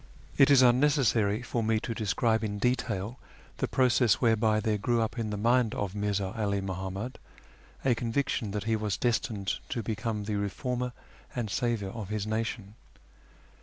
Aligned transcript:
It 0.35 0.49
is 0.49 0.63
unnecessary 0.63 1.43
for 1.43 1.61
me 1.61 1.79
to 1.81 1.93
describe 1.93 2.43
in 2.43 2.57
detail 2.57 3.19
the 3.57 3.67
process 3.67 4.15
whereby 4.15 4.59
there 4.59 4.79
grew 4.79 4.99
up 4.99 5.19
in 5.19 5.29
the 5.29 5.37
mind 5.37 5.75
of 5.75 5.93
Mirza 5.93 6.33
'Ali 6.35 6.59
Muhammad 6.59 7.19
a 7.85 7.93
conviction 7.93 8.49
that 8.49 8.63
he 8.63 8.75
was 8.75 8.97
destined 8.97 9.59
to 9.69 9.83
become 9.83 10.23
the 10.23 10.37
reformer 10.37 10.91
and 11.35 11.51
saviour 11.51 11.91
of 11.91 12.09
his 12.09 12.25
nation. 12.25 12.73